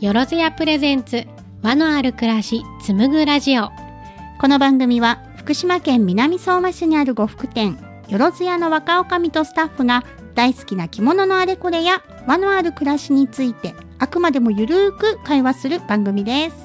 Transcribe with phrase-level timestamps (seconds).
[0.00, 1.26] よろずやプレゼンツ
[1.62, 3.68] 和のある暮らし紡ぐラジオ。
[4.40, 7.78] この番組は福島県南相馬市にある呉服店
[8.08, 10.02] よろずやの若女将とスタッフが
[10.34, 16.56] 大好きな着物のあれこれや和のある暮らしについてあくまでもゆるーく会話する番組です。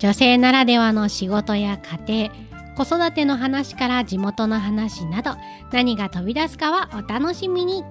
[0.00, 1.78] 女性ならではの仕事や
[2.08, 2.28] 家
[2.76, 5.36] 庭子育ての話から地元の話など
[5.70, 7.84] 何が飛び出すかはお楽しみに。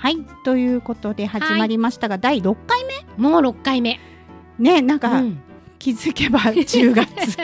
[0.00, 0.16] はい。
[0.44, 2.94] ということで始まりましたが、第6回目？
[3.22, 4.00] もう6回目。
[4.58, 5.42] ねなんか、うん。
[5.78, 7.36] 気づけば 10月。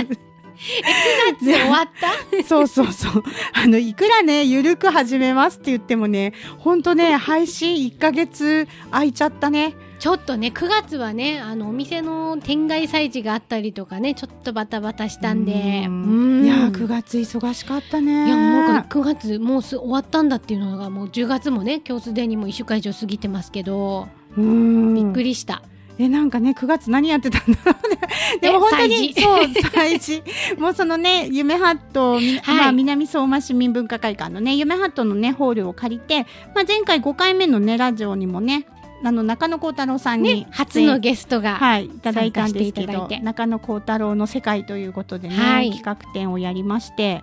[1.39, 2.43] 終わった？
[2.47, 3.25] そうそうそう。
[3.53, 9.75] あのいくらねゆるく始めますって言ってもねほんとね配信1ヶ月空いちゃったね
[10.07, 15.51] ちょっとね9月はねあのお店の天外催事があったりとかねちょっとバタバタしたんで。
[15.51, 18.27] いやー9月忙しかったね。
[18.27, 24.07] いやもうなんか9月もうす終わったんだっていうのがもう10月もね今日すでにもう1週間以上過ぎてますけど、
[24.39, 24.95] うん。
[24.95, 25.61] びっくりした。
[25.99, 27.99] えなんかね9月何やってたんだろうね。
[28.41, 30.23] でも本当にそう祭事。
[30.57, 32.57] もうそのね夢ハット、みはい。
[32.59, 38.69] まあ、南相馬市民文化会館のね夢ハットのねホールを借りて、まあ、前回5回目のねラジオにもね
[39.05, 45.71] あの中野幸太郎さんにね初のゲストが、はい、いただいたんですけど中野幸太郎の世界ということでね、はい。
[45.71, 47.23] 企画展をやりまして。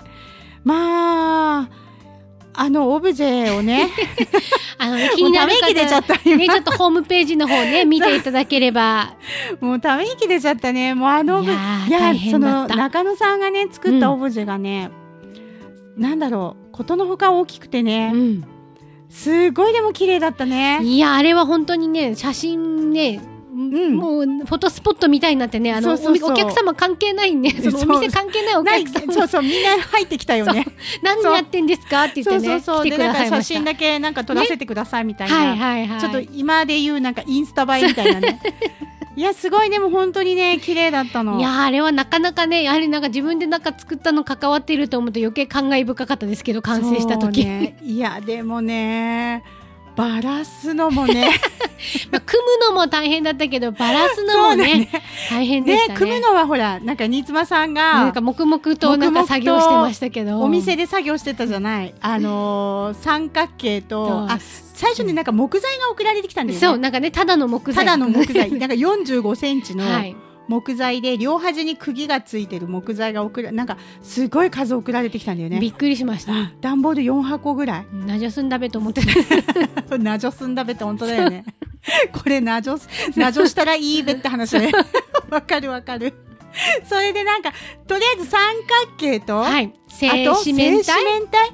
[0.63, 1.69] まあ
[2.55, 3.89] あのオブジェをね
[4.77, 9.15] あの 気になるもうため息出ちゃったねちょっとホームページの方ね 見ていただければ。
[9.59, 14.91] もうため息出ちゃったねもうあのいやその中野さんがね作ったオブジェがね、
[15.97, 18.52] なんだろうことのほか大きくてね、うん
[19.13, 20.79] すごいでも綺麗だったね。
[20.83, 23.33] いやあれは本当にね写真ねん。
[23.95, 29.13] もうフォトスポットみたいになってねあのおお客様関係ないねそのお店関係ないお客様。
[29.13, 30.65] そうそうみんな入ってきたよね。
[31.03, 32.89] 何やってんですかって言ってねそうそうそう。
[32.89, 33.53] だでなんか写さいました。
[33.53, 35.99] 真だけなんか撮らせてくださいみたいな、はいはいはい。
[36.01, 38.41] ちょっと今で言うなんかインスタ映えみたいなね
[39.15, 39.69] いやすごい。
[39.69, 41.39] でも本当にね 綺麗だったの。
[41.39, 49.43] いやあれはなかなかねやはりなんか自分でなんか作ったの関わっていると思うと余計感慨深かったですけど完成した時、ね、いやでもね
[49.95, 51.29] バラすのもね。
[52.11, 54.89] まあ、組むのも大変だったけどバラすのもね
[55.29, 55.93] 大変でしたね。
[55.93, 60.41] ね組むのはほらなんか新妻さんがなんか黙々となんか作業してましたけど。
[60.41, 61.93] お店で作業してたじゃない。
[62.01, 64.39] あのー三角形とあ
[64.73, 66.65] 最初になんか木材が送られてきたんだよね。
[66.65, 67.85] そうなんかねただの木材。
[67.85, 68.51] ただの木材。
[68.51, 70.15] なんか45センチのはい
[70.47, 75.59] 木材で両端に釘がついてる木材が送らなんかすごい数送られてきたんだよね。
[75.59, 76.33] びっくりしました。
[76.33, 77.85] あ段ボール4箱ぐらい。
[77.93, 79.01] ナジョスンダベと思って
[79.89, 79.97] た。
[79.97, 81.45] ナジョすんだべって本当だよね。
[82.11, 82.87] これナジョす
[83.19, 84.71] ナジョしたらいいべって話ね
[85.29, 86.13] わかるわかる
[86.87, 87.51] それでなんか
[87.87, 88.39] とりあえず三
[88.85, 89.73] 角形と、はい。
[89.87, 90.93] 正あと四面体？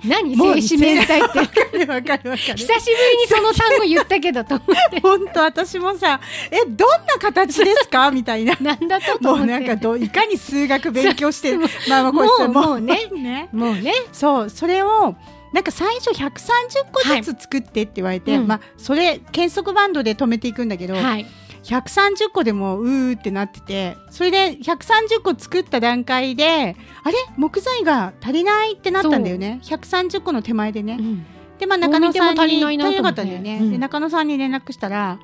[0.05, 0.35] 何？
[0.35, 1.19] もう正四面体。
[1.21, 1.39] って。
[1.39, 2.37] わかるわかるわかる。
[2.37, 2.73] 久しぶり
[3.21, 4.99] にその単語言ったけどと思って。
[5.03, 6.19] 本当私もさ
[6.51, 8.11] えどんな形ですか？
[8.11, 8.55] みたいな。
[8.59, 11.59] なんだともうなんかどいかに数学勉強してそう
[11.89, 13.07] まあまあこいつもうね。
[13.13, 13.49] ね。
[13.51, 13.93] もうね。
[14.11, 15.15] そうそれを
[15.51, 18.47] なんか最初130個ずつ作ってって言われて、はいうん。
[18.47, 21.25] まあそれ検測バンドで止めていくんだけど、はい
[21.63, 27.17] 130個でもうーってなっててそれで130個作った段階であれ？
[27.37, 29.59] 木材が足りないってなったんだよね。
[29.63, 31.25] 130個の手前でね、うん。
[31.57, 33.71] でまあ中野さんに足りないなかったんだよね、うん。
[33.71, 35.19] で中野さんに連絡したら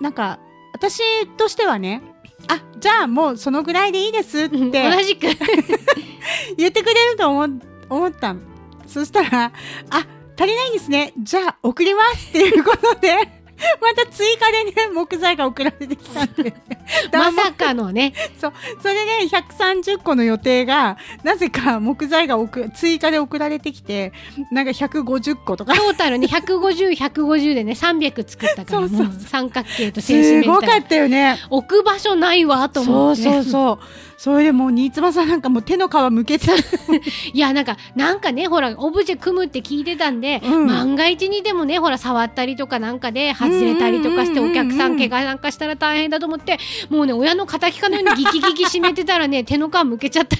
[0.00, 0.40] なんか
[0.72, 1.00] 私
[1.36, 2.02] としてはね
[2.48, 4.70] あじゃあもうそのぐらいでいいですってうん。
[4.70, 5.26] 同じく。
[6.56, 8.40] 言ってくれると思思ったの
[8.86, 9.52] そしたら
[9.90, 10.06] あ
[10.38, 11.12] 足りないんですね。
[11.18, 13.41] じゃあ送りますっていうことで
[13.80, 16.54] また追加でね木材が送られてきたんで
[17.12, 18.12] まさかのね。
[18.40, 18.52] そう。
[18.82, 24.12] それで130個の予定がなぜか木材が送追加で送られてきて
[24.50, 25.74] なんか150個とか。
[25.74, 29.06] トータルね150、150でね300作ったからそうそうそう。
[29.06, 31.38] もう三角形と正四面体すごかったよね。
[31.50, 33.22] 置く場所ないわと思って。
[33.22, 36.54] そうそうそうそれでもう新妻さんなんかもう手の皮むけてた
[37.34, 40.66] いやなんかなんかねほらオブジェ組むって聞いてたんで、うん。
[40.68, 50.36] 万が一にでもねほら触ったりとかなんかで外れたりとかしてお客さん怪我なんかしたら大変だと思ってもうね親の敵かのようにギキギキ締めてたらね 手の皮むけちゃった。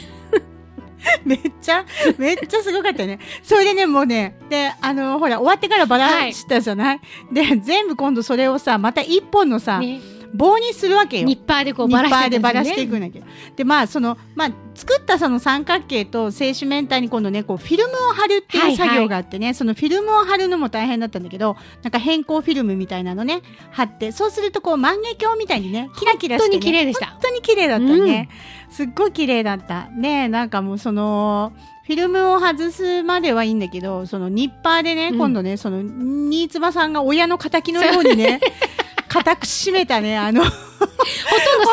[1.27, 1.85] めっちゃ
[2.19, 3.19] めっちゃすごかったよね。
[3.43, 7.01] それでねもうねであのほら終わってからバラしたじゃない、
[7.33, 9.99] で全部今度それをさまた一本のさ、ね
[10.34, 13.26] 棒にするわけよニッパーでこうニッパーバラしてでバラしていくくんだけど。
[13.56, 26.55] で、まあ、その、まあ、作ったその三角形と正四面体に今度ね、こう、フィルムを貼るってはいいうはい作業があってね、そのフィルムを貼るのも大変だったんだけど、なんか変更フィルムみたいなのね、貼って、そうするとこう、万華鏡みたいにね、キラキラして、ね。
[26.55, 28.29] 本当に綺麗でした本当に綺麗だったね。
[28.70, 29.88] すっごい綺麗だった。
[29.90, 31.52] ねなんかもうその、
[31.84, 38.40] フィルムを外すまではいいんだけど、そのニッパーでね、うん今度ね、その、新妻さんが親の敵のようにね、
[39.12, 40.56] 固く締めたね、あの、 とんど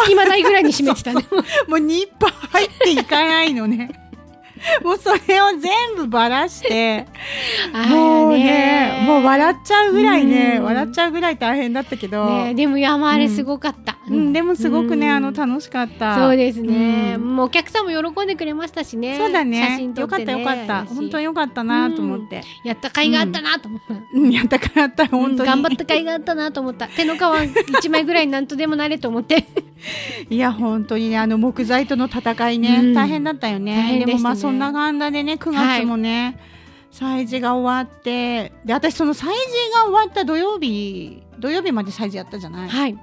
[0.03, 1.25] 隙間ないぐらいに閉めてたね。
[1.67, 3.91] もうニッパー入っていかないのね。
[4.83, 7.07] もうそれを全部ばらして、
[7.89, 10.63] もうね、もう笑っちゃうぐらいね、うん。
[10.65, 13.98] 笑っちゃうぐらい大変だったけど、ねでも山あれすごかった。
[14.09, 16.15] うん、でもすごくね、うんあの楽しかった。
[16.15, 19.17] そうですね、うんもうお客さんも喜んでくれましたしね。
[19.17, 20.73] そうだ写ねよか真撮っねってたよかった。
[20.85, 22.41] 私本当によかったなと思って。
[22.63, 23.95] やった甲斐があったなと思った。
[24.13, 25.49] うん、やったからやったら本当に。
[25.49, 26.87] 頑張った甲斐があったなと思った。
[26.87, 27.19] 手の皮
[27.79, 29.45] 一枚ぐらいなんとでもなれと思って。
[30.29, 36.37] いや本当にねあの木材との戦いね、うん大変だったよねでもまあそんな感じでね9月もね、
[36.91, 39.27] 催事が終わってで私その催事
[39.75, 42.97] が終わった土曜日土曜日まで催事やったじゃない、はい。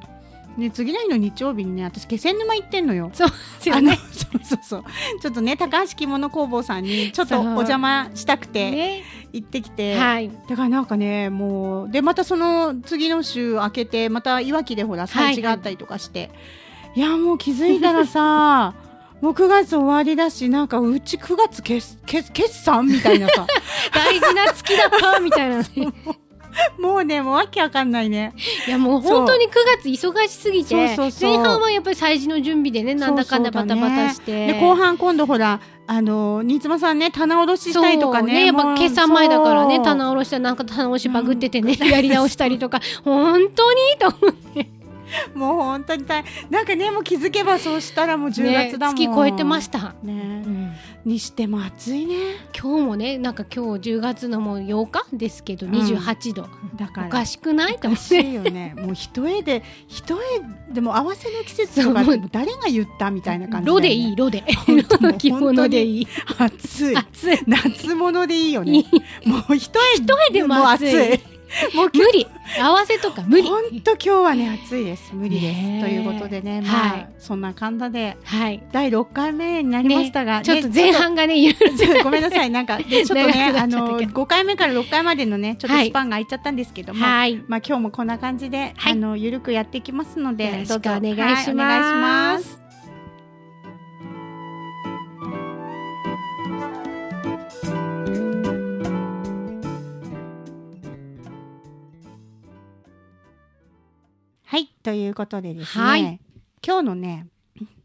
[0.58, 3.10] で次の日の日曜日にね私気仙沼行ってんのよ。
[3.14, 3.98] そうですよあのね。
[4.12, 4.84] そうそうそう
[5.20, 9.02] ちょっとね高橋着物工房さんにちょっとお邪魔したくてね。
[9.32, 10.30] 行ってきて、はい。
[10.48, 16.30] だからなんかねもうでまたその次の週明けてまたいわきでほら催事があったりとかして、
[16.94, 18.74] いやもう気づいたらさ
[19.20, 23.46] もう9月終わりだしなんかうち9月決決決算みたいなさ
[23.92, 25.66] 大事な月だったみたいなね。
[26.80, 28.34] もうねもうわけわかんないね。
[28.66, 29.50] いやもう本当に9
[29.82, 31.38] 月忙しすぎてそうそうそう。
[31.38, 38.52] 前半はやっぱり催事の準備でねなんだかんだバタバタして、で後半今度ほらあの新妻さんね棚卸ししたりとかね。
[38.52, 42.80] もうやっぱ決算前だからね棚卸したらなんか棚卸しバグっててね、やり直したりとか。
[43.04, 43.78] 本当に？
[43.98, 44.68] と思って、
[45.34, 46.50] もう本当に大変。
[46.50, 49.92] なんかねもう気づけばそうしたらもう10ね月だもん、月超えてました、ね。
[50.04, 50.72] うん
[51.06, 52.14] にしても暑いね。
[52.58, 55.72] 今日もねなんか今日10月のもう8日ですけどうん。
[55.72, 57.06] 28度、だから。
[57.06, 57.78] おかしくない？
[57.78, 58.30] かし思って。
[58.30, 58.74] いよね。
[58.78, 60.20] もう一重で一重
[60.74, 64.16] でも合わせの季節とか誰が言ったみたいな感じ、ロでいい。
[64.16, 66.08] ロで本当もう着物でいい。
[66.38, 66.96] 暑い。
[66.96, 67.38] 暑い。
[67.46, 68.78] 夏物でいいよいね。
[69.24, 69.28] い。
[69.28, 71.20] もう一重一重でも暑い
[71.74, 72.26] もう無理。
[72.60, 73.48] 合わせとか無理。
[73.48, 75.14] 本当今日はね暑いです。
[75.14, 75.80] 無理です。
[75.80, 77.08] ということでね、まあ、はい。
[77.18, 78.62] そんな感じではい。
[78.72, 81.54] 第六回目になりましたが、ちょっとね前半がねいろ
[82.02, 82.50] ごめんなさい。
[82.50, 84.22] なんか、でちょっとね、あの、っちゃったけど。
[84.22, 87.42] 5回目から6回までのね、ちょっとスパンが空いちゃったんですけども、はい。
[87.48, 88.92] まあ今日もこんな感じで、はい。
[88.92, 90.90] あのゆるくやっていきますので、よろしくどうぞ。
[90.90, 92.65] お願いします
[104.48, 106.20] はいということでですね、はい。
[106.64, 107.26] 今日のね、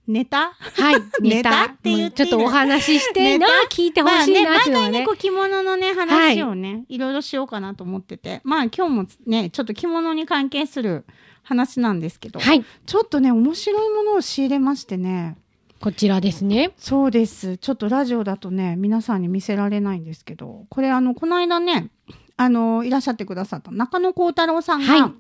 [0.06, 0.52] ネタ？
[0.52, 1.66] はい、 ネタ。
[1.66, 4.92] って言ってちょっとお話ししてなネ、聞いてほしいなっていうのはね。
[4.92, 5.12] 毎回ねこ。
[5.14, 8.42] う着物のね話をね、い、ろいろしようかなと思ってて。
[8.44, 11.06] まあ今日もねちょっと着物に関係する
[11.42, 15.38] 話なんですけど、はい、ちょっとね面白いものを仕入れましてね。
[15.80, 16.74] こちらですね。
[16.78, 17.58] そうです。
[17.58, 20.68] ちょっとラジオだとね皆さんに見せられないんですけど。
[20.70, 21.90] これあのこの間ね
[22.38, 25.12] あのいらっしゃってくださった中野幸太郎さんが、はい。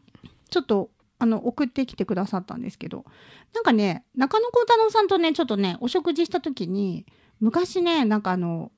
[0.51, 0.91] ちょっと
[1.21, 3.05] あの送ってきてくださったんですけど。
[3.53, 7.05] なんかね中野幸太郎さんとねちょっとねお食事した時に
[7.39, 8.71] 昔ねなんかあの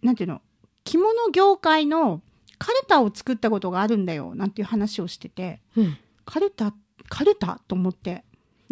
[0.00, 0.40] なんていうの
[0.84, 2.22] 着物業界の
[2.58, 5.60] カルタを作ったことがあるんだよなんていう話をしてて。
[5.76, 5.98] うん。
[6.24, 6.72] カルタ
[7.10, 8.24] カルタと思って、ね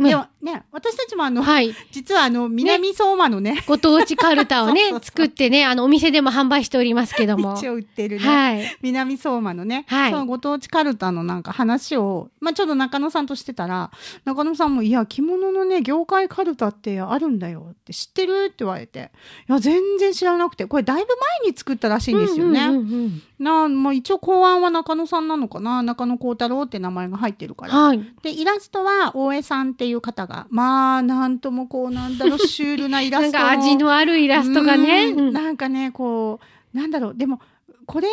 [0.08, 1.74] でもね私たちもあの、はい。
[1.90, 3.62] 実はあの南相馬のね。
[3.66, 4.90] ご当地カルタをね そう。
[4.90, 7.54] そうそう作ってね、あの、お店でも販売しておりますけども。
[7.56, 8.78] 一応売ってるね、はい。
[8.82, 10.10] 南相馬のね、はい。
[10.10, 13.90] そのご当地カルタのなんか話を、まあ、ちょっと中野さんとしてたら
[14.24, 18.46] 中野さんも「いや着物のね業界カルタってあるんだよ」って知ってる？
[18.46, 19.10] って言われて
[19.48, 20.66] 「いや全然知らなくて。
[20.66, 21.08] これだいぶ
[21.42, 22.60] 前に作ったらしいんですよね。
[22.66, 25.82] うんうんうんうんなまあ、一応考案は中野さんなのかな。
[25.82, 27.72] 中野幸太郎って名前が入ってるから。
[27.74, 28.14] はい。
[28.22, 30.46] でイラストは大江さんっていう方が。
[30.50, 32.38] まあなんともこうなんだろう。
[32.38, 33.44] シュールなイラなんストの。
[33.48, 35.06] か味のあるイラストがね。
[35.06, 35.30] ううん。
[35.30, 36.38] んなんかねこ
[36.74, 37.14] うなんだろう。
[37.16, 37.40] でも
[37.86, 38.08] これ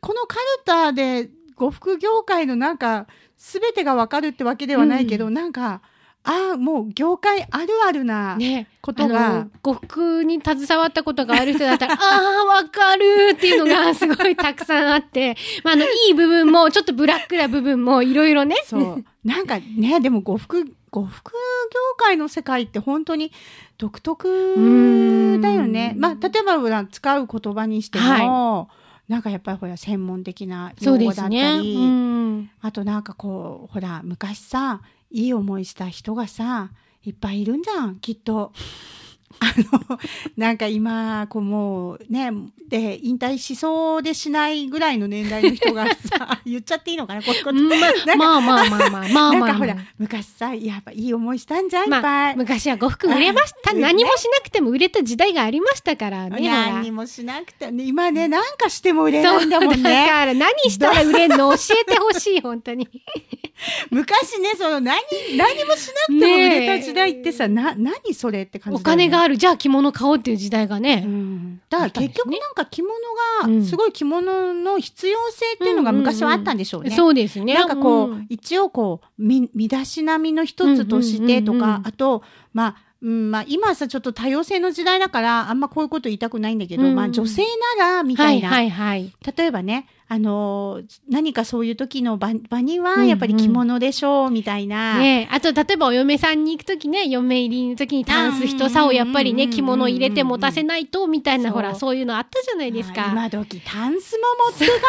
[0.00, 3.06] このカルタで呉服業界のなんか
[3.36, 5.80] 全てがわかるってわけではないけど、なんか
[6.28, 8.66] ああもう業界あるあるなね。
[8.82, 18.56] ことが、あの、呉服に携わったことがある人だったら、 ああ、わかるっていうのがすごいたくさんあって、まあ、あの、いい部分も、ちょっとブラックな部分もいろいろね。
[18.66, 21.36] そうなんかね でも呉服呉服業
[21.98, 23.32] 界の世界って本当に
[23.76, 25.92] 独特だよね。
[25.94, 28.68] うんまあ例えばほら使う言葉にしても、
[29.08, 31.60] なんかやっぱりほら専門的な用語だったすね。
[31.60, 32.50] り、うん。
[32.62, 34.80] あとなんかこうほら昔さ
[35.16, 36.70] いい思いした人がさ
[37.02, 38.52] いっぱいいるんじゃんきっと。
[39.40, 39.52] あ
[39.90, 39.98] の、
[40.36, 42.30] なんか今、こうもうね、
[42.68, 47.58] で、引退しそうでしないぐらいの年代の人がさ、 言っちゃっていいのかなこういうこと。
[47.58, 47.80] うんまあ
[48.16, 49.32] まあまあまあまあ。
[49.32, 52.36] なんかほら、昔さ、やっぱいい思いしたんじゃん、いっまあ、ぱい。
[52.36, 53.72] 昔は呉服売れました。
[53.72, 56.48] うん何もしなくても売れた時代がありましたからね。
[56.48, 60.08] 何にもしなくて、ね、今ね、なんかしても売れそないんだもんうだね。
[60.08, 62.88] から何したら売れんの教えてほしい、本当に。
[63.90, 65.00] 昔ね、その何、
[65.36, 71.00] 何もしなくても売れた時代ってさ、な、何それって感じおだよね金がある、じゃあ着物買おうっていう時代がうね。
[71.00, 72.94] んだから結局なんか着物
[73.44, 76.90] うんが、すごい着物の必要性っていうのが昔はあったんでしょうね。
[76.90, 77.54] そうですね。
[77.54, 87.42] なんかこう、ん一応こう、み、身だしなみの一つとしてとかうんうんうんう、んあと、まあ、うん、まあ今はさ、ちょっと多様性の時代だから、あんまこういうこと言いたくないんだけど、うんまあ女性
[87.78, 89.12] なら、みたな、はいいはいはい。
[89.36, 94.98] 例えばね、あのー何かそういう時の場場には、やっぱり着物でしょう、みたいな。
[94.98, 103.08] ねあと、例えばお嫁さんに行くときね、嫁入りの時にタンス一さをやっぱりね、うん着物入れて持たせないと、みたいな、ほら、そういうのあったじゃないですあか。
[103.10, 104.80] 今時、タンスも持っていかない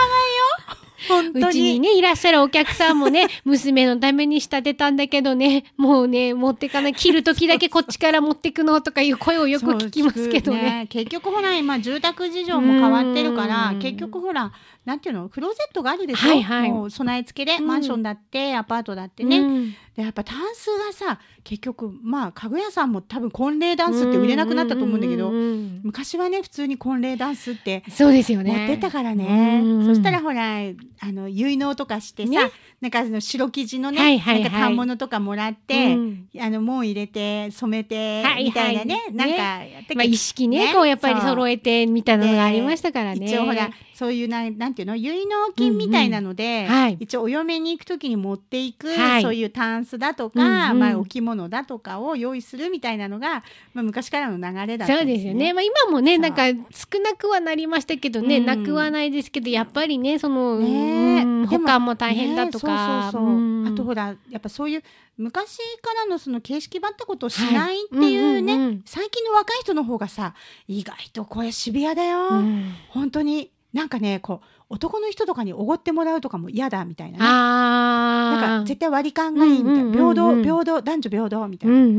[0.82, 0.88] よ。
[1.08, 1.46] 本当に。
[1.46, 10.88] うちにね、いらっしゃるお客さんもね、 娘のために仕立てたんだけどね、もうね、持ってかない、切るときだけこっちから持ってくのとかいう声をよく聞きますけどね。
[10.90, 14.52] く結局ほら、今、住宅事情も変わってるからうん、結局ほら、
[14.88, 15.28] なんていうの？
[15.28, 16.30] クローゼットがあるでしょ？
[16.30, 16.72] はいはい。
[16.72, 17.68] もう備え付けで、うん。
[17.68, 19.40] マンションだって、アパートだってね。
[19.40, 19.72] うん。
[19.98, 28.52] で、やっぱタンスがさ、結局、まあ、家具屋さんも多分婚礼ダンスって売れなくなったと思うんだけどう、ん昔はね、普通に婚礼ダンスってそうですよね。
[28.52, 29.62] 持ってたからね。
[29.62, 32.52] うんそしたらほら、あの、結納とかしてさ、ね。
[32.80, 34.44] なんかあの白生地のね、はいはいはい。
[34.44, 36.30] なんか反物とかもらって、うん。
[36.40, 38.44] あの、門入れて、染めて、はいはい。
[38.46, 40.74] みたいなね、なんかやってまあ、意識ねね。
[40.74, 43.26] こうやっぱり揃えてみたいなのがありましたからね。
[43.26, 46.82] 一応ほら、そういうな、なんていうの、結納金みたいなので、うんうん。
[46.82, 46.98] はい。
[47.00, 49.22] 一応お嫁に行くときに持っていく、はい。
[49.24, 50.80] そういうタンスだとか、うんうん。
[50.80, 55.52] まあ、お着物だとかを用意するみたいなのが、まあ、昔からの流れだったんそうですよね。。
[55.52, 58.46] まあ今もね、なんか少なくはなりましたけどね、うん。
[58.46, 61.48] なくはないですけど、やっぱりね、その、ね。
[61.48, 63.08] 保管も大変だとか。
[63.08, 63.68] ねそうそうそう、ん。
[63.68, 64.84] あとほらやっぱそういう
[65.18, 68.62] 昔からのその形式ばったことをしないっていうね、はい。
[68.62, 68.82] うんうんうん。
[68.86, 70.36] 最近の若い人の方がさ
[70.68, 72.74] 意外とこれシビアだよ、うん。
[72.90, 77.24] 本当になんかねこう男の人とかにおごってもらうとかも嫌だみたいなね。
[77.24, 81.94] なんか絶対割り勘がいいみたいな、うんうんうんうん平等平等男女平等みたいな、うんうんう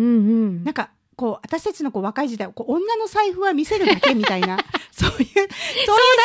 [0.51, 0.65] ん。
[0.65, 4.57] なんかこう私たちのこう若い時代こう女の財布は見せるだけみたいな
[4.95, 5.49] そういうそういう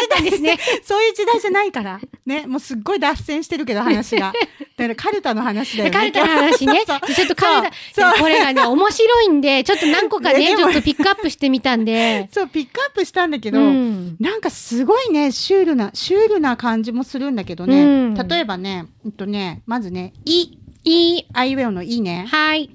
[0.04, 0.60] 時代ですね。
[0.84, 2.00] そういう時代じゃないから。
[2.26, 2.46] ね。
[2.46, 4.34] もうすっごい脱線してるけど話が。
[4.78, 5.92] だからカルタの話だよね。
[5.92, 6.84] カルタの話ね。
[6.86, 12.30] ちょっとカルタ、これがね、面白いんで、ちょっと何個かね、ちょっとピックアップしてみたんで。
[12.32, 17.84] そう、ピックアップしたんだけど、うんなんかすごいね、シュールな、シュールな感じもするんだけどね。
[17.84, 21.26] うん例えばね、うんとね、まずね、い、いい。
[21.34, 22.26] アイウェオのいいね。
[22.30, 22.70] はい。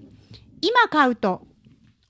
[0.61, 1.43] 今買うと、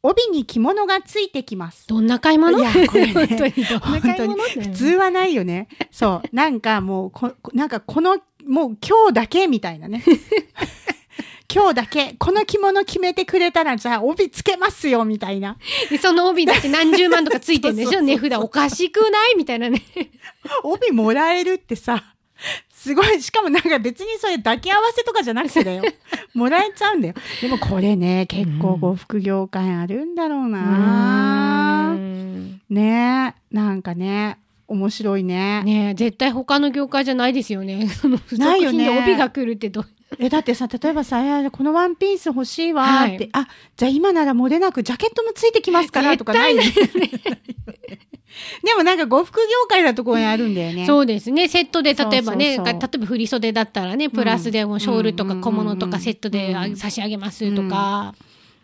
[0.02, 1.86] 帯に着物がついてきます。
[1.88, 2.58] どんな買い物？
[2.58, 4.34] いやこれね 本当に本当に
[4.66, 5.68] 普通はないよね。
[5.90, 6.36] そう。
[6.36, 10.04] なんかもうこ、なんかこの、もう今日だけみたいなね。
[11.52, 15.56] 今日だけ、この着物決めてくれたら、じゃあ帯つけますよ、みたいな。
[15.88, 18.00] でその帯だって何十万とかついてるんでしょ？
[18.02, 19.36] 値札おかしくない？
[19.36, 19.82] みたいなね。
[20.62, 22.04] 帯もらえるってさ、
[22.88, 25.82] すごい、しかもなんか別にそれ抱き合わせとかじゃなくてだよ。
[26.32, 27.14] もらえちゃうんだよ。
[27.42, 35.62] でもこれね、結構呉服業界あるんだろうな、うんねえ、なんかね、面白いね。
[35.64, 37.88] ねえ、絶対他の業界じゃないですよね。
[37.92, 39.86] その付属ないよね品で帯が来るってどう
[40.18, 46.72] え、だってさ、例えばさ、このワンピース欲しいわーって、はいあ、じゃあ今なら漏れなくジャケットもついてきますからとかないよね。
[48.62, 50.86] でもなんか呉服業界だとこうあるんだよね。
[50.86, 51.48] そうですね。
[51.48, 58.14] セットで、例えばね、そうそうそう例えば振袖だったらね、プラスでもうショールとか小物とかセットでうん差し上げますとか。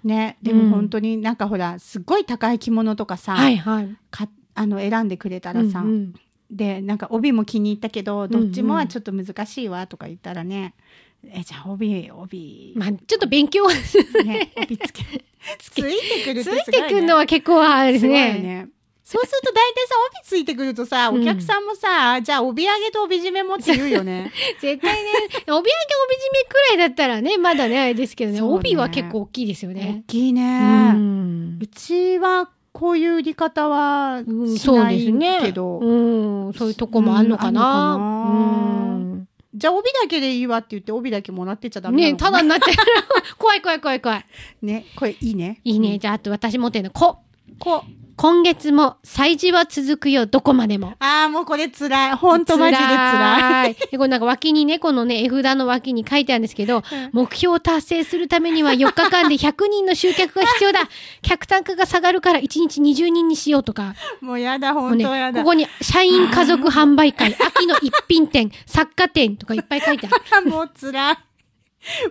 [0.05, 0.37] ね。
[0.43, 3.97] でも本当になんかほら、すっごい高い着物とかさ、はいはい。
[4.11, 6.15] かあの選んでくれたらさ、うんうん
[6.51, 10.75] で、なんか帯も気に入ったけど、どっちもはちょっと難しいわとか言ったらね、
[11.33, 15.03] え、じゃあ帯、帯、まあ、ちょっと勉強ね、帯 つけ、
[15.59, 16.63] ついてくるってすごい、ね。
[16.65, 18.39] ついてくるのは結構あれですすごいよね。
[18.41, 18.69] ね。
[19.05, 24.33] そうすると大体さ、帯ついてくるとさ、お客さんもさ、じゃあ帯揚げと帯締めもって言うよね。
[24.61, 25.11] 絶対ね、
[25.47, 25.65] 帯揚げ帯締め
[26.49, 30.05] くらいだったらね、まだね、あれですけどね、そうね帯は結構大きいですよ大ね。
[30.07, 30.93] きいね。
[30.95, 35.39] ううんちはこういう売り方はうんしそうないですね。
[35.43, 37.61] けど、うん、そういうとこもあんのかな。
[37.61, 38.94] うんあんのかな
[39.55, 42.31] じゃあ帯だけでいいわって言って帯だけもらってっちゃダメなのかな？
[42.31, 42.75] ただになっちゃう。
[43.39, 44.27] 怖い怖い怖い怖い。
[44.63, 45.61] ね、これいいね。
[45.63, 45.99] いいね。
[45.99, 47.19] じゃあ、あと私持ってるの、こ。
[47.59, 50.95] こう、今月も祭事は続くよ、どこまでも。
[51.01, 52.15] ああ、もうこれ辛い。
[52.15, 53.73] ほんとマジで辛い。
[53.73, 53.75] い。
[53.75, 60.81] で、これなんか脇にね、このね、絵札の脇に書いてあるんですけど、目標を達成するためには4日間で100人の集客が必要だ
[61.23, 63.95] 客単価が下がるから1日20人にしようとか。
[64.21, 65.41] もうやだ、ほんねとや、だ。
[65.41, 70.47] ここに社員家族販売会、 秋の一品店、作家店とかいっぱい書いてある。
[70.51, 71.17] もう辛い。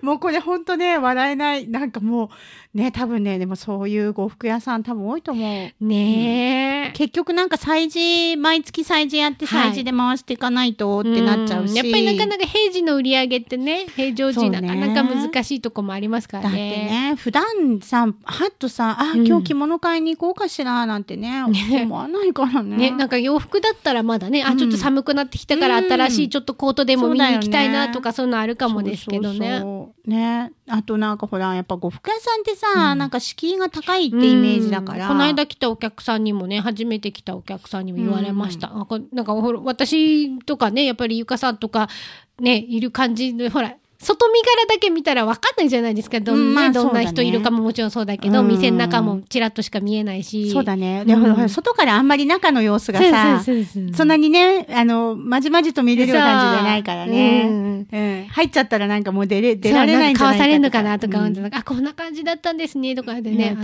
[0.01, 1.67] もうこれほんとね、笑えない。
[1.67, 2.29] なんかもう、
[2.74, 5.42] ね、多分ね、でもそういう呉服屋さん多分多いと思
[5.80, 5.86] う。
[5.86, 6.92] ねえ。
[6.94, 11.74] 結局なんか催事、毎月催事やってはい催事で回していかないとってなっちゃうし。
[11.74, 17.12] んやっぱりなかなか平時の売り上げってね、平常時なかなか難しいとこもありますからだってね。
[17.12, 17.44] ね、普段
[17.82, 22.75] さ、はっとさ、あ、うん今日着物買いに行こうかしら、なんてね、ね思わないからね。
[22.75, 29.38] ね、なんか洋服だったらまだね、あ、うんちょっと寒くなってきたからうん新しいちょっとコートでも見に行きたいなとか、そういうのあるかもですけどね。
[29.38, 30.51] そうそうそうね。
[30.68, 35.05] あとなんかほら、やっぱ呉服屋さんってさ、うんなんか敷居が高いってイメージだから。
[35.05, 38.72] うんこの間来たお客さんにもね、初めて来たお客さんにも言われました。
[38.74, 41.89] あこなんか私とかね、やっぱりゆかさんとか
[42.39, 46.19] ね、いる感じで、ほら、外見からだけ見たら分かんないじゃないですか。
[46.19, 50.51] どん,、うんまあどんな人いるかももちろんそうだけど、うん店の中もちらっとしか見えないし。
[50.51, 51.03] そうだね。
[51.05, 53.43] で、ほらうんほら、外からあんまり中の様子がさ、
[53.93, 57.48] そんなにね、あの、まじまじと見れる感じじゃないからね。
[57.48, 58.27] うんうん。
[58.29, 61.19] 入っちゃったらなんかもう出れ、出られないんじゃないかわされるのかなとか、
[61.51, 63.57] あ、こんな感じだったんですね、とかでね。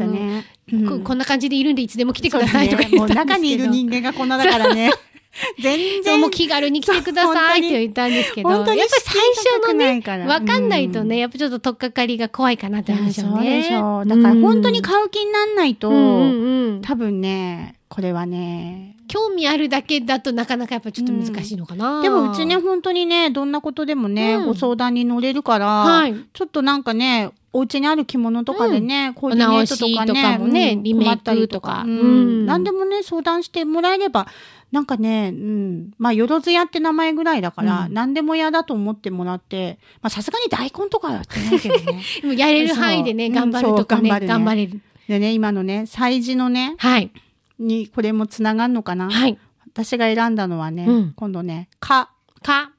[0.88, 3.38] ここんな感じでいるんでいつでも来てくださいとかもう言ったんですけど。
[3.38, 4.92] 中にいる人間がこんなだからね。
[5.62, 6.22] 全然。
[6.22, 9.22] もう気軽に来てくださいって言ったんですけど、やっぱり最
[9.60, 13.62] 初のね、ねわかんないとね、やっぱちょっと取っかかりが怖いかなっていや思うんですよそうね。
[13.62, 14.08] でしょう。
[14.08, 16.82] だから本当に買う気になんないと、うんうんうん。
[16.82, 22.02] 多分ね、これはね、興味あるだけだとなかなかやっぱちょっと難しいのかな。
[22.02, 24.46] でもうちね、本当にね、どんなことでもね、うん。
[24.48, 26.16] ご相談に乗れるから、はい。
[26.34, 32.46] ちょっとなんかね、お家にある着物とかでね、コーディネートとかね、お直しとかもねうんリメイク困ったりとか、うん。
[32.46, 34.28] 何でもね、相談してもらえれば、
[34.72, 42.02] なんかね、うん、まあ、よろずやって名前ぐらいだから、うん何でも嫌だと思ってもらって、まあ、さすがに大根とかはやってないけどね。
[42.22, 44.82] で もやれる範囲でね、頑張るとかね、うん頑張るね頑張れる。
[45.08, 47.12] でね、今のね、催事のね、はい。
[47.58, 49.38] に、これもつながんのかな、はい。
[49.68, 52.12] 私が選んだのはね、うん今度ね、か、
[52.44, 52.72] か、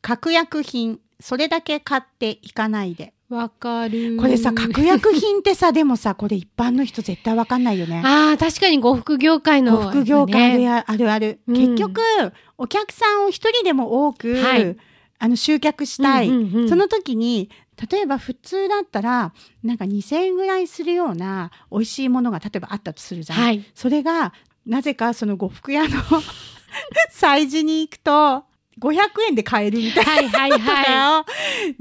[0.00, 3.14] 確約品、それだけ買っていかないで。
[3.32, 4.16] わかる。
[4.18, 8.02] これさ、確約品ってさ、でもさ、これ一般の人絶対わかんないよね。
[8.04, 11.40] ああ、確かに呉服業界の、呉服業界あるある。
[11.48, 12.00] うん結局、
[12.58, 14.76] お客さんを一人でも多く、はい
[15.18, 16.28] あの、集客したい。
[16.28, 17.48] うんうんうんその時に、
[17.90, 23.38] 例えば普通だったら、なんか2000円ぐらいするような美味しいものが例えばあったとするじゃん。
[23.38, 23.64] はい。
[23.74, 24.32] それが、
[24.66, 25.88] なぜかその呉服屋の
[27.12, 28.44] 催事に行くと、
[28.80, 28.96] 500
[29.28, 31.24] 円で買えるみたいはいはいなはとかを、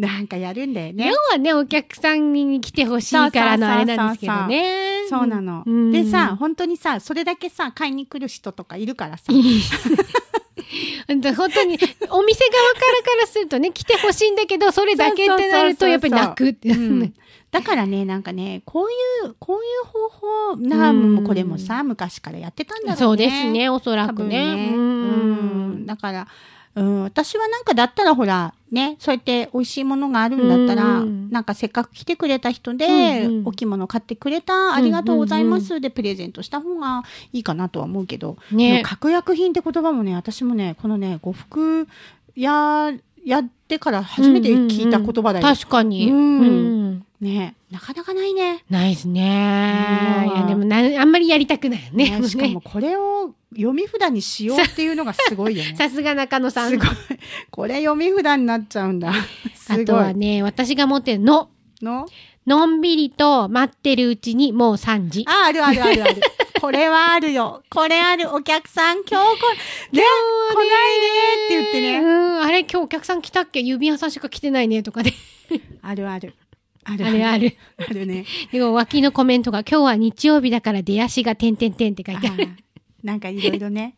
[0.01, 0.93] なんかやるんだよい。
[0.93, 1.15] ね要。
[1.32, 5.08] はね、お客さんに来てほしいからのあれなんですけどね。
[5.10, 5.63] そうなの。
[5.65, 9.23] うんでさ、本当にさ、それだけさ、買いに来る人とかいるからさ。
[9.27, 16.69] 本当に、お店側からからするとね、来てほしいんだけど、それだけってなると、やっぱり泣くって。
[16.69, 17.13] うん
[17.51, 22.97] だからね、なんかね、こういう、こういう方法、な、もうこれもさ、昔からやってたんだろうね。
[22.97, 24.69] そうですね、おそらくね。
[24.69, 24.71] ね。
[24.73, 25.86] ううんん。
[25.86, 26.27] だから、
[26.75, 33.47] うん、私はなんかだったらほら、ね、そうやって美味しいものがあるんだったら、うんなんかせっかく来てくれた人で、うんうん。
[33.47, 38.84] お着物買ってくれた、ありがとうございますでプレゼントした方がいいかなとは思うけど、ね。
[38.86, 41.88] 確約品って言葉もね、私もね、このね、呉服
[42.36, 42.91] 屋
[43.25, 45.45] やってから初めて聞いた言葉だよ。
[45.45, 46.12] 確かに。
[46.12, 46.39] うん。
[46.39, 46.43] う
[46.89, 48.63] んね、なかなかないね。
[48.67, 49.21] ないですね。
[50.27, 52.19] うんいや、でもな、あんまりやりたくないよね。
[52.19, 55.75] ねしかもこれを読み札にしようっていうのがすごいよね。
[55.77, 56.71] さすが中野さん。
[56.71, 56.88] すごい。
[57.51, 59.13] これ読み札になっちゃうんだ。
[59.53, 59.77] す あ。
[59.86, 61.49] とはね、私が持ってるの。
[61.81, 62.07] の？
[62.47, 65.23] のんびりと待ってるうちにもう3時。
[65.27, 66.15] あ、あるあるあるある。
[66.60, 67.62] これはあるよ。
[67.69, 68.34] これある。
[68.34, 69.53] お客さん、今日こ、
[69.91, 70.01] ね、
[70.53, 71.07] 来ないね
[71.45, 71.99] って言ってうね。
[71.99, 73.60] ん、あれ今日お客さん来たっけ？
[73.60, 75.13] 郵便屋さんしか来てないねとかで。
[75.84, 76.34] あるある。
[76.83, 77.55] あるあるある。
[77.77, 78.25] ある ね。
[78.51, 82.43] でも脇のコメントが今日は日曜日だから出足が点々点って書いてある。
[82.43, 82.51] あー
[83.03, 83.95] なんかいろいろね、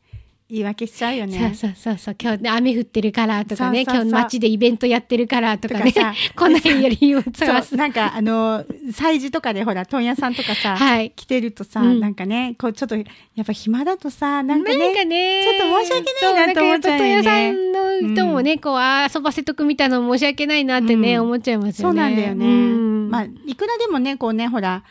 [0.54, 1.54] 言い訳しちゃうよそうね。
[1.56, 2.16] そうそうそう。
[2.22, 4.10] 今日ね、雨降ってるからとかね、そうそうそう。
[4.12, 5.92] 今日街でイベントやってるからとかね。
[5.92, 11.12] とかさ、こんなにやりようつわそう、なんかあの、催事とかでほら、問屋さんとかさ、はい。
[11.16, 12.00] 来てるとさ、うん。
[12.00, 13.04] なんかね、こうちょっと、や
[13.42, 17.08] っぱ暇だとさ、なんかね、なんかね、ちょっと申し訳ないなと思っちゃうよね。
[17.08, 21.24] 問屋さんの人もね、こう、あー遊ばせとくみたいなの申し訳ないなってね、うん。
[21.24, 22.02] 思っちゃいますそうよね。
[22.02, 22.46] なんだよね。
[22.46, 23.10] うん。
[23.10, 24.84] まあ、いくらでもね、こうね、ほら、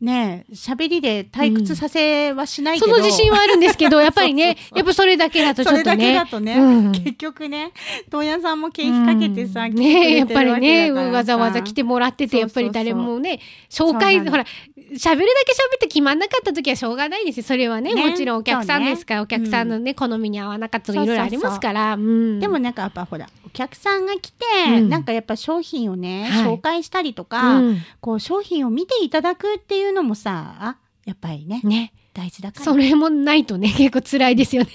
[0.00, 4.78] ね、喋りで退屈させはしないけど、その自信はあるんですけど、 やっぱりねそうそうそう。
[4.78, 6.12] やっぱそれだけだとちそれだょっとね。
[6.12, 6.92] けだとね、うん。
[6.92, 7.72] 結局ね、
[8.10, 14.46] 問屋さんも経費かけてさ、来てくねやっぱりね、わざわざ来てもらってて、やっぱり誰もね、紹介、ほら、
[14.92, 17.44] 喋るだけ喋って決まんなかった時はしょうがないですよ。
[17.44, 18.10] それはね、ね。
[18.10, 19.24] もちろんお客さんですから、ね。
[19.24, 21.94] お客さんのね、好みに合わなかったとかいろいろありますから。
[21.94, 22.40] うん。
[22.40, 24.44] でもなんかやっぱほらお客さんが来て、
[24.78, 24.88] うん。
[24.88, 26.44] なんかやっぱ商品をね、はい。
[26.46, 27.78] 紹介したりとか、うん。
[28.00, 31.92] こう商品を見ていただくっていうのもさあやっぱりねね。
[32.12, 32.64] 大事だから。
[32.64, 34.70] それもないとね、結構辛いですよね。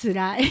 [0.00, 0.44] 辛い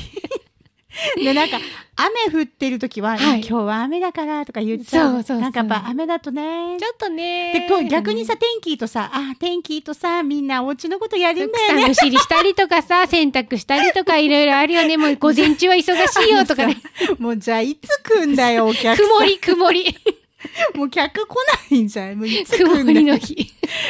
[1.18, 1.60] でなんか
[1.96, 7.54] 雨降ってる時は、はい今日は雨だからとか言ってそうそうそうなんかやっぱ雨だとねちょっとね。
[7.54, 14.98] でこう逆にさ天気とさあ天気とさみんなお家のことやるんだよね草むしりしたりとかさ、 洗濯したりとかいろいろあるよね。
[14.98, 16.78] もう午前中は忙しいよとかね。
[17.20, 19.98] もうじゃあいつ来んだよお客さん曇り 曇り。
[20.76, 21.36] もう客来
[21.72, 23.36] ないんじゃんもういつ来曇んだよりの日。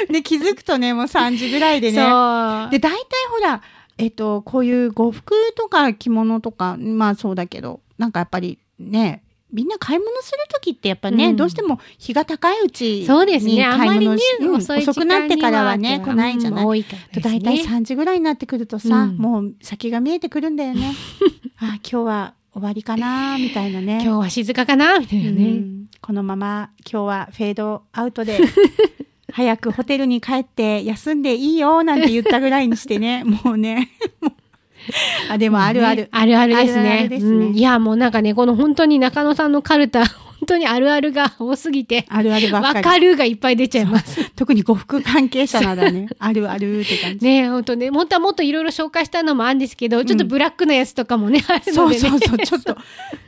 [0.09, 2.69] で気づくとねもう3時ぐらいでねそう。
[2.71, 3.61] で大体ほら
[3.97, 13.63] えっとこういう呉服とか着物とかまあそうだけどなんかやっぱりねみんな買い物する時ってやっぱね、うんどうしても日が高いうちにそうですね。
[13.63, 16.65] あんまりね買い物し、うん遅い時間遅くなってからはねに来ないじゃない？
[16.65, 20.91] 多いからですね大体3時ぐらいになってくるとさ、うんもう先が見えてくるんだよね。
[21.61, 23.99] あ今日は終わりかなみたいなね。
[24.03, 25.43] 今日は静かかなみたいなうね。
[25.51, 28.39] んこのまま今日はフェードアウトで
[29.33, 33.23] 早くホテルに帰って休んでいいよなんて言ったぐらいにしてね。
[33.25, 33.89] もうね。
[35.29, 37.03] あでもあるある、ねあるあるですあるあね。
[37.03, 37.45] るですね。
[37.47, 37.55] うん。
[37.55, 40.05] いや、もうなんかね、この本当に中野さんのカルタ、
[40.39, 44.29] 本当にあるあるが多すぎて、あるあるばわかるがいっぱい出ちゃいます。
[44.35, 52.09] 特に呉服関係者ならねあるあるって感じ、ね本当ね、本当はもっといろいろ紹介したのもあるんですけど、ちょっとブラックなやつとかもね、あるそうのでね。
[52.09, 52.75] そうそうちょっと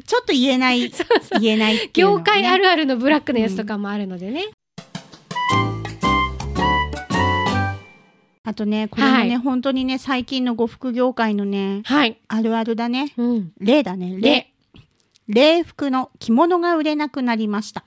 [0.06, 0.92] ちょっと言えない。
[1.40, 4.46] 言えないっていうの業界あるあるのブラックなやつとかもあるのでね。
[8.46, 9.38] あとねこれもね、はい。
[9.38, 12.18] 本当にね最近の呉服業界のねはい。
[12.28, 13.14] あるあるだね。
[13.18, 13.52] うん。
[13.60, 14.16] 例だね。
[14.16, 14.22] 例。
[14.22, 14.52] で、
[15.28, 17.84] 礼服の着物が売れなくなりました。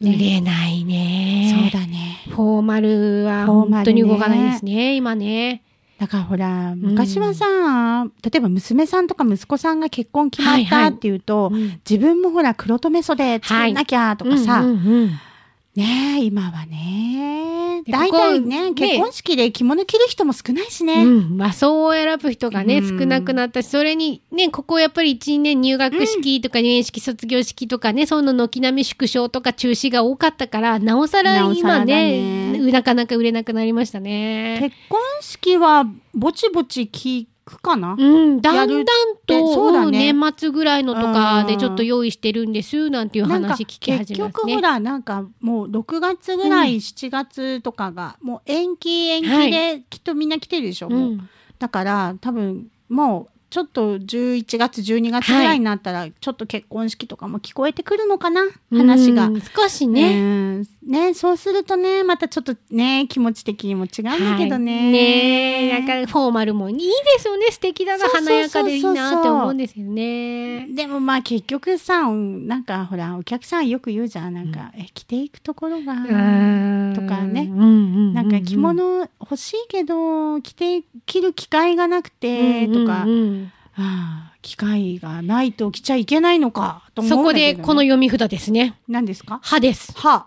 [0.00, 1.70] 売れないね。
[1.72, 2.20] そうだね。
[2.28, 5.62] フォーマルは本当に動かないですね、今ね。
[5.98, 10.90] だからほら昔はさ、例えば娘さんとか息子さんが結婚決まっはいはい。
[10.90, 11.80] たっていうと、うん。
[11.88, 15.10] 自分もほら黒留め袖作んなきゃとかさ、うんうんうん
[15.76, 17.82] ねえ今はね。
[17.84, 22.98] で大体ね結婚式で着物着る人も少ないしね、うん、和装を選ぶ人がね、うん。
[22.98, 32.72] 少なくなったし、それにね、ここやっぱり1年入学式とか入園式、卒業式とかね、その軒並み縮小とか中止が多かったから、なおさら今ね、ね。
[32.72, 34.58] なかなか売れなくなりましたね。
[34.60, 35.84] 結婚式は
[36.14, 38.84] ぼちぼち聞くかな、うん、だんだん
[39.24, 40.10] と、そうだね。
[40.10, 41.58] うん年末ぐらいのとかでうん。
[41.60, 44.52] ちょっと用意してるんです、なんていう話聞き始結めますね。
[44.52, 46.76] 局ほらなんかもう6月ぐらい、うん。
[46.78, 51.00] 7月とかがもう延期延期はできっとみんな来てるでしょ、う、もう。
[51.12, 51.28] ん
[51.58, 59.26] だから多分もうちょっと11月12月ぐらいになったらちょっと結婚式とかも聞こえてくるのかな、話が。
[59.26, 60.58] うん少しね。
[60.60, 64.74] ねねそうするとねまたちょっとね気持ち的にも違うんだけどね。
[64.74, 64.92] はい。
[64.92, 67.46] ねえ、なんかフォーマルもいいですよね。
[67.50, 70.66] 素敵だな、華やかでいいなって思うんですよね。
[70.68, 74.34] でもまあ結局さなんかほらお客さんよく言うじゃん。
[74.34, 76.02] なんか、え着ていくところがと
[77.02, 77.48] かね。
[77.50, 77.66] うんうんう
[78.10, 78.14] ん。
[78.14, 83.18] なんか着物欲しいけど着て着る機会がなくてとか、うんうん。
[83.18, 83.45] うん
[83.78, 88.78] ああ機会がないと着ちゃいけないのかと思そこうんだけど、ね、でこの読み札ですね。
[88.88, 89.40] 何ですか？
[89.42, 89.92] 歯です。
[89.96, 90.26] は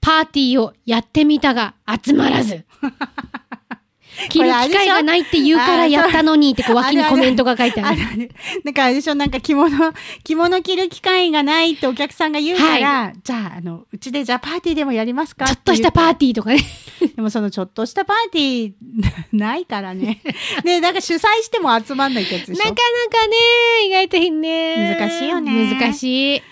[0.00, 2.64] パーティーをやってみたが集まらず。
[4.28, 8.02] 着る機会がないって言うからやったのにってこう脇にコメントが書いてある。
[8.02, 8.30] あるある。
[8.64, 9.14] なんかあれでしょ？
[9.14, 9.70] なんか着物
[10.24, 15.46] 着物着る機会がないってお客さんが言うから、じゃああのうちでじゃあパーティーでもやりますか？
[15.46, 16.58] ちょっとしたパーテティーとかね。
[17.14, 18.72] でもそのちょっとしたパーティー
[19.32, 20.20] ないからね。
[20.64, 22.64] ねなんか主催しても集まんないってやつでしょ？
[22.64, 23.36] なかなかね、
[23.86, 24.96] 意外とね。
[24.98, 25.74] 難しいよね。
[25.74, 26.42] 難しい。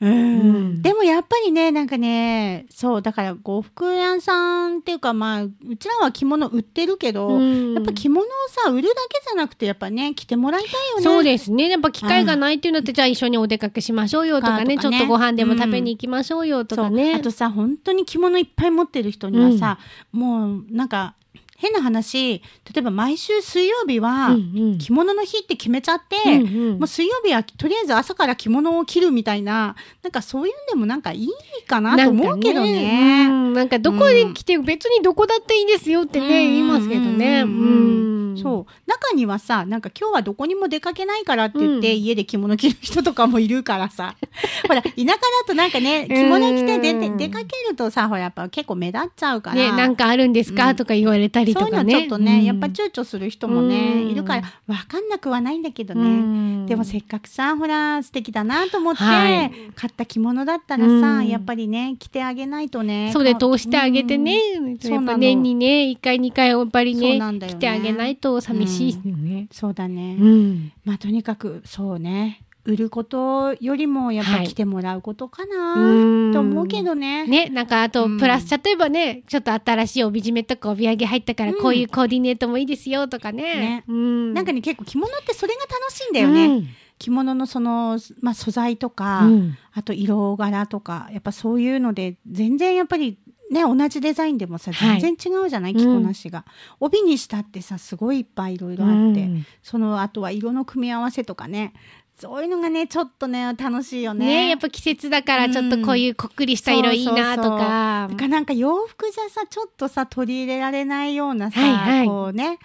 [0.00, 0.10] うん。
[0.10, 7.74] うんでもやっぱりね、なんかね、そう、だから呉服屋さんっていうか、まあ、うちらは着物売ってるけど、うん。
[7.74, 11.02] やっぱ着物をさ、売るだけじゃなくて、やっぱね、着てもらいたいよね。
[11.02, 11.68] そうですね。
[11.68, 17.14] やっぱ機会がないっていうのって、じゃあ一緒にお出かけしましょうよとかね、ねちょっとご飯でも食べに行きましょうよとかね。
[17.14, 19.78] あとさ、本当に着物いっぱい持ってる人にはさ、
[20.12, 21.14] もう、なんか、
[21.56, 22.42] 変な話、
[22.72, 24.36] 例えば毎週水曜日は、
[24.78, 26.78] 着物の日って決めちゃって、うんうん。
[26.78, 31.28] もう水曜日はとりあえず朝から着物を着るみたいな、なんかそういうんでもなんかいい
[31.66, 33.26] かなと思うけどなんかね。
[33.26, 33.52] うん。
[33.54, 36.30] なんかどこに来て、別にどこだっていいですよってね、うん。
[36.30, 37.42] 言いますけどね。
[37.42, 37.50] ううん。
[37.50, 38.00] ん。
[38.00, 38.72] うんそう。
[38.86, 42.02] 中にはさなんか今日はどこにも出かけないからって言って、うん。
[42.02, 44.14] 家で着物着る人とかもいるからさ。
[44.68, 45.16] ほら田舎だ
[45.46, 50.76] となんかね着物着て出てうん出かけるとさほらやっぱ結構目立っちゃうから、ね、なんかあるんですか、うん。
[50.76, 51.92] とか言われたりそういうのとかね。
[51.92, 52.44] ちょっとね、うん。
[52.44, 54.08] やっぱ躊躇する人もね、うん。
[54.10, 56.66] いるから分かんなくはないんだけどね、うん。
[56.66, 59.52] でもせっかくさほら素敵だなと思って、はい。
[59.74, 61.28] 買った着物だったらさ、うん。
[61.28, 64.38] やっぱりね着てあげないとねそうで通してあげてね、
[64.82, 67.48] やっぱ年にね1回2回やっぱりねね。
[67.48, 69.48] 来てあげないと寂しいよね。
[69.50, 70.72] そうだね、うん。
[70.84, 74.48] まあとにかくそうね売ることよりもやっぱはい。
[74.48, 76.32] 来てもらうことかな、うん。
[76.32, 77.26] と思うけどね。
[77.26, 78.18] ね、なんかあとうん。
[78.18, 81.58] プラス、例えばねちょっと新しい帯締めとか帯揚げ入ったからうん。
[81.62, 83.42] こういうコーディネートもいいですよとかね。
[83.42, 83.84] ね。
[83.88, 86.46] うん、なんかね結構着物ってそれが楽しいんだよね。
[86.46, 86.68] うん。
[86.98, 89.58] 着物のその、まあ、素材とか、うん。
[89.72, 93.18] あと色柄とかやっぱそういうので全然やっぱり
[93.50, 95.00] ね同じデザインでもさはい。
[95.00, 96.44] 全然違うじゃない、着こなしが、
[96.80, 99.46] 帯にしたってさすごいいっぱいいろいろあって、うん。
[99.62, 101.74] そのあとは色の組み合わせとかね
[102.18, 104.26] そういうのがねちょっとね楽しいよね。
[104.26, 108.08] ねやっぱ季節だからちょっとこういうこっくりした色いいなとか。
[108.10, 112.58] だからなんか洋服じゃさちょっとさ取り入れられないようなさ、はいはいこうね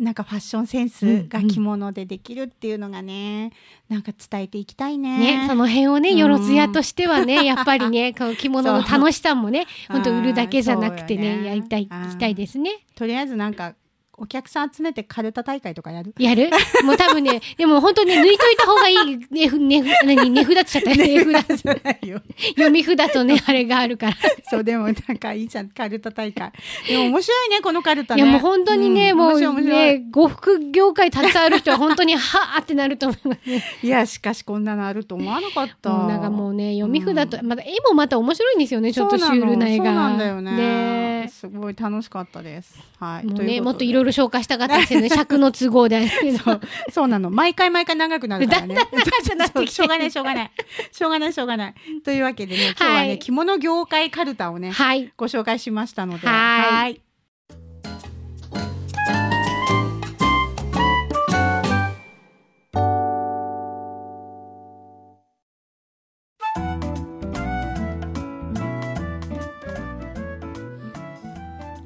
[0.00, 3.52] なんかファッションセンスが着物でできるっていうのがね、
[3.90, 5.42] なんか伝えていきたいね。
[5.42, 12.70] ね、その辺をね、うんよろずやとしてはね、 やっぱりね、この着物の楽しさもね、そう本当売るだけじゃなくてね、ねやりたい、あー行きたいですね。
[12.94, 13.74] とりあえずなんか
[14.20, 16.14] お客さん集めてカルタ大会とかやる？
[16.18, 16.50] やる？
[16.84, 21.32] もう多分ね、 でも本当に抜いといた方がいい、ね、ふね、ふ何、値札って言っちゃったよ。
[21.32, 21.56] 値札。
[21.62, 22.20] じゃないよ。
[22.56, 24.16] 読み札とね、あれがあるから。
[24.50, 26.52] そう、でもなんかいいじゃん、カルタ大会。
[26.86, 28.22] でも面白いね、このカルタね。
[28.22, 33.64] いやもう本当にね、んもうね、呉服業界携わる人は本当にはーってなると思いますね。
[33.82, 35.90] いや、しかしこんなのあると思わなかった。
[35.90, 39.84] なんかもうね、読み札と、また絵もまた面白いんですよね、ちょっとシュールな絵が。
[39.86, 40.56] そうなんだよね。
[40.56, 42.78] ねすごい楽しかったです。
[42.98, 43.26] はい。
[43.26, 46.08] もうね、もっといろいろ紹介したかったですよね、尺の都合で。
[46.38, 47.30] そう、そうなの。
[47.30, 48.74] 毎回毎回長くなるからね。
[48.74, 50.50] だんだん長くなってきてしょうがない、しょうがない。
[50.92, 51.74] しょうがない、しょうがない。
[52.04, 55.12] というわけでね、今日はね、はい着物業界カルタをね、はい。
[55.16, 56.26] ご紹介しましたので。
[56.26, 57.00] はい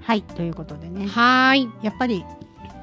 [0.04, 1.70] はい、ということでね、はーい。
[1.82, 2.24] やっぱり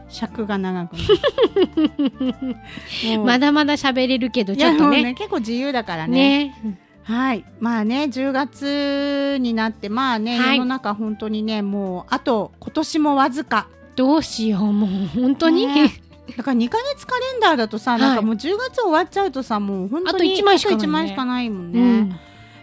[0.10, 0.96] 尺が長く
[3.24, 5.04] まだまだ喋れるけど、ちょっとね。
[5.04, 6.56] ね結構自由だからね。
[6.64, 6.80] ね。
[7.04, 7.46] はい。
[7.60, 10.58] まあね10月になってまあね、はい。
[10.58, 13.68] 世の中本当にねもうあと今年もわずか。
[13.96, 15.68] どうしよう、もう本当に。
[15.68, 15.92] ね。
[16.38, 18.02] だから2ヶ月カレンダーだとさ、はい。
[18.02, 20.84] なんかもう10月終わっちゃうとさもう本当にあと一枚しかないね。
[20.84, 22.20] あと一枚しかないもんね、うん。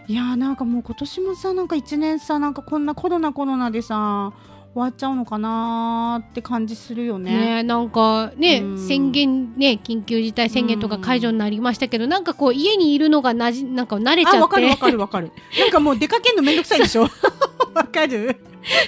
[0.09, 4.33] いやーなんかもう今年もさなんか1年さなんかこんなコロナコロナでさ
[4.73, 7.57] 終わっちゃうのかなーって感じするよね。
[7.57, 8.87] ねなんかね、うん。
[8.87, 14.37] 宣言ね緊急事態宣言とか解除になりましたけど、なんかこう家にいるのがなじなんか慣れちゃって。
[14.37, 15.31] あわかるわかるわかる。
[15.59, 17.03] なんかもう出かけるのめんどくさいでしょ？
[17.73, 18.39] わかる？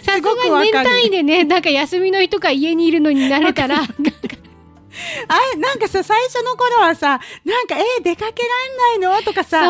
[0.04, 0.32] さすが
[0.66, 3.94] に年単位でねなんか休みの日とか家にいるのに慣れたらなんか
[5.28, 9.22] あれなんかさ最初の頃はさなんかえー出かけらんないの？
[9.24, 9.64] とかさ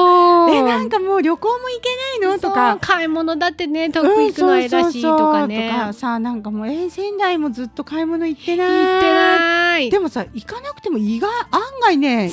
[0.50, 2.40] えなんかもう旅行も行けないの？
[2.40, 2.78] とか。
[2.82, 8.68] 買い物だってね遠く行くのあれだしとかね、とかさなんかもうえー仙台もずっと買い物行ってない。
[8.68, 12.32] 行ってないでもさ行かなくても意外案外ね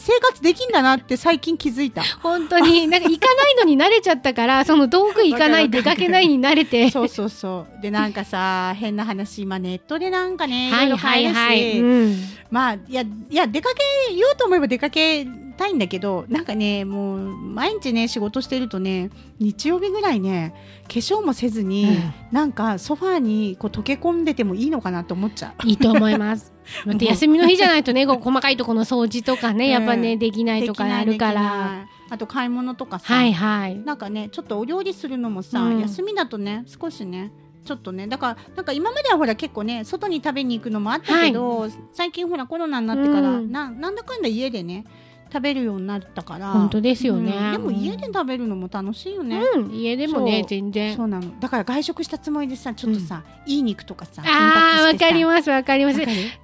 [0.00, 2.02] 生活できんだなって最近気づいた。
[2.22, 2.88] 本当に。
[2.88, 6.88] なんか行かないのに慣れちゃったからその遠く行かない出わかけないに慣れて。
[6.90, 7.82] そうそうそう。
[7.82, 11.24] でなんかさ変な話今ネットでなんかねいろろはい。
[11.24, 12.16] いはいはい、うん。
[12.50, 13.70] まあいやいや出か
[14.08, 15.26] けようと思えば出かけ
[15.60, 25.66] たいんだけどなんかねもう毎日ね仕事してるとね日曜日ぐらいね化粧もせずに、うんなんかソファーにこう溶け込んでてもいいのかなと思っちゃう。
[25.66, 26.52] いいと思います。
[26.86, 31.86] また休みの日じゃないとね、こう細かいところの掃除とかね、やっぱね、うんできないとかあるから。
[32.08, 33.80] あと買い物とかさ、はいはい。
[33.80, 37.32] なんかねちょっとお料理するのもさ、うん休みだとね少しね
[37.64, 44.84] ちょっとねだからなんか今まではほら結構ね外に食べに行くのもあったけど、最近ほらコロナになってから、うんななんだかんだ家でね
[45.32, 46.52] 食べるようになったから。
[46.52, 47.32] 本当ですよね。
[47.32, 47.52] うん。
[47.52, 50.96] でも家で食べるのも楽しいよね、うん、家でもね全然。
[50.96, 51.40] そうなの。
[51.40, 56.00] だから外食したつもりでさちょっとさ、いい肉とかさああ、わかりまます、わかります。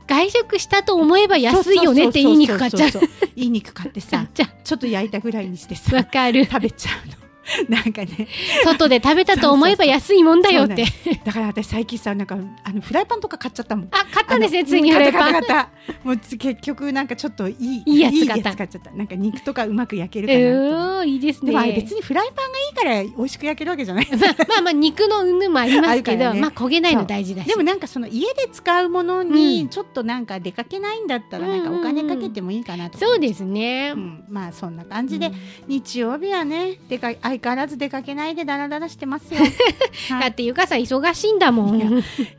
[0.07, 2.91] 外食したと思えば安いよねっていい肉買っちゃう。
[3.35, 6.45] いい肉買ってさちょっと焼いたぐらいにしてわさかる。
[6.45, 7.26] 食べちゃうの
[7.69, 8.29] なんかね。
[8.65, 10.85] 外で食べたと思えば安いもんだよって。
[11.25, 13.89] だから私最近さなんかあのフライパンとか買っちゃったもん。
[13.91, 15.33] あ、買ったんですね、ついにフライパン。
[15.33, 15.69] 買った
[16.03, 18.91] もうつ結局なんかちょっといいいいやつ買っちゃった。
[18.91, 21.53] なんか肉とかうまく焼けるうかないいですね。
[21.53, 24.09] でも別にフライパンがいいから美味しく焼けるわけじゃない。
[24.17, 26.41] まあまあまあ肉の云々もありますけど、ね。
[26.41, 27.49] まあ焦げないの大事だし。
[27.49, 33.93] でもなんかその家で使うものにちょっとなんか出かけないんだったらなんかお金かけてもいいかなとかそうですね。
[33.95, 35.35] うん、まあそんな感じで、うん。
[35.69, 39.41] 日曜日はね出か相変わらず出かけないでダラダラしてますよ。
[40.11, 41.79] はいだってゆかさん忙しいんだもん。
[41.79, 41.83] い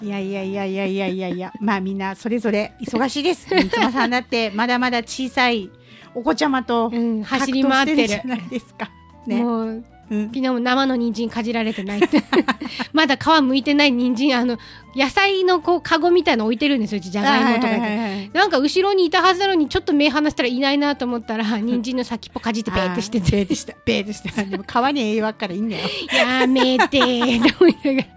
[0.08, 3.48] やいやいやいやいやいやいやまあみんなそれぞれ忙しいです。
[3.50, 5.70] 三つ葉さんだってまだまだ小さい
[6.16, 8.08] お子ちゃまとうん、走り回ってる。
[8.08, 8.90] じゃないですか。
[9.26, 9.44] ね。
[9.44, 12.24] もううん昨日も生の人参かじられてないって
[12.94, 14.58] まだ皮むいてない人参あの
[14.96, 23.74] 野菜のこうカゴみたいの置いてるんですようちじゃがいもとかはいはいではいはいなんか後ろにいたはずなのにちょっと目離したらいないなと思ったら人参の先っぽかじってペーってしてあーベてーってした。
[23.86, 24.44] ベーってした。
[24.44, 25.84] でも皮に栄養あっからいいんだよ。
[26.14, 28.08] やめてーと思いながら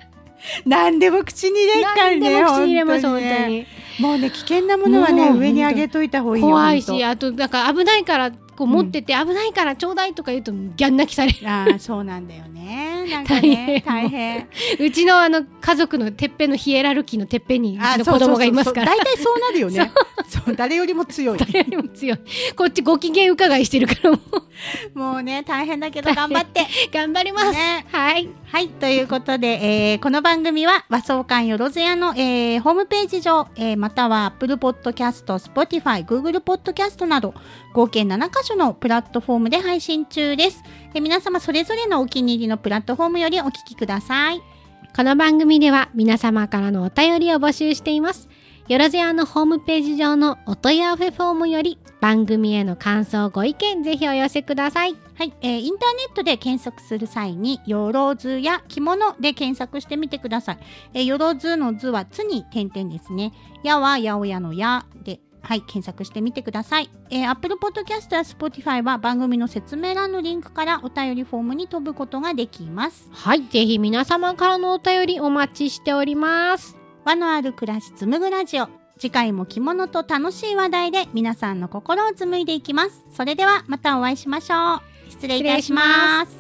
[0.65, 2.45] 何でも口に入れっからね。
[2.45, 3.67] 口に入れます本当ねに
[4.03, 6.49] もうね危険なものはね上に上げといた方がいいよ。
[6.49, 11.49] 怖いしあとだから危ないからこう持ってて、危ないからちょうだいとか言うとギャン泣きされる。
[11.49, 13.07] ああそうなんだよね。
[13.11, 14.49] なんかね大大変。
[14.79, 18.87] うちのあの家族のてっぺんのヒエラルキーのてっぺんにうちの子供がいますから。
[18.89, 19.91] 大体そうなるよね。
[20.29, 20.55] そう。
[20.55, 21.39] 誰よりも強い。
[21.39, 22.19] 誰よりも強い。
[22.55, 24.19] こっちご機嫌伺いしてるからも
[24.95, 24.99] う。
[24.99, 26.67] もうね大変だけど頑張って。
[26.93, 27.87] 頑張ります、ね。
[27.91, 29.47] はいはいということで、
[29.93, 37.33] えーこの番組は和装館よろずやの、えーホームページ上、えーまたは Apple Podcast、Spotify、Google Podcast など
[37.73, 40.65] 合計7カ所のプラットフォームで配信中です。
[40.95, 44.43] えー皆様それぞれのお気に入りのプラットフォームよりお聞きください。
[44.97, 48.29] この番組では皆様からのお便りを募集しています。
[48.67, 55.10] よろずやのホームページ上のお問い合わせフォームより番組への感想ご意見ぜひお寄せください。
[55.21, 60.59] はい、えーインターネットで検索する際に、よろずや着物で検索してみてください。
[60.95, 63.35] えーよろずの図はつに点々ですね。
[63.63, 66.89] やはやおやのやで、はい、検索してみてください。
[67.11, 73.11] えー、Apple Podcast や Spotify は番組の説明欄のリンクからお便りフォームに飛ぶことができます。
[73.13, 76.79] はい、ぜひ皆様からのお便りお待ちしております。
[77.05, 78.69] 和のある暮らし紡ぐラジオ。
[78.99, 83.05] 次回も着物と楽しい話題で皆さんの心を紡いでいきます。
[83.13, 84.90] それではまたお会いしましょう。
[85.11, 86.40] 失礼いたします。